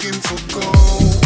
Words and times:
Digging 0.00 0.20
for 0.20 0.60
gold. 0.60 1.19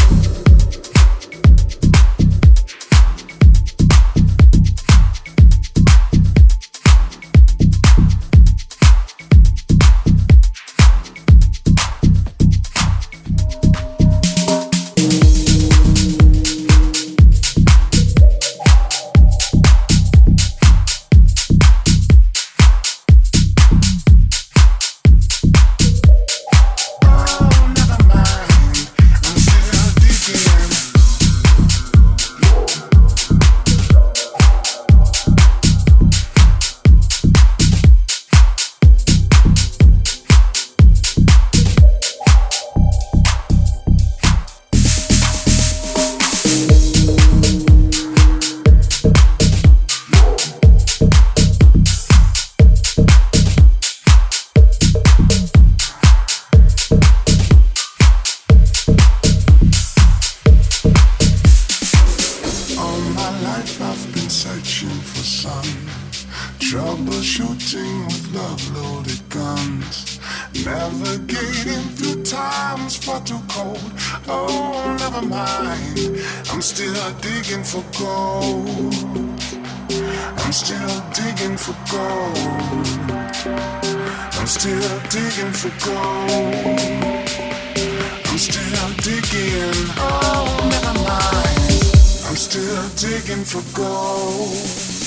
Still 92.54 93.10
digging 93.10 93.44
for 93.44 93.62
gold. 93.76 95.03